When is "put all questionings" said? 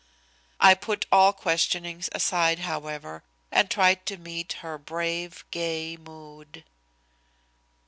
0.73-2.09